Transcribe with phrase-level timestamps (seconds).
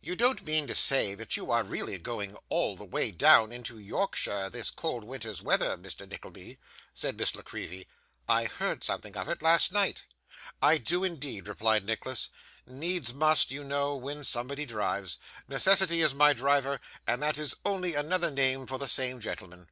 [0.00, 3.80] 'You don't mean to say that you are really going all the way down into
[3.80, 6.08] Yorkshire this cold winter's weather, Mr.
[6.08, 6.56] Nickleby?'
[6.94, 7.88] said Miss La Creevy.
[8.28, 10.04] 'I heard something of it last night.'
[10.62, 12.28] 'I do, indeed,' replied Nicholas.
[12.64, 15.18] 'Needs must, you know, when somebody drives.
[15.48, 19.68] Necessity is my driver, and that is only another name for the same gentleman.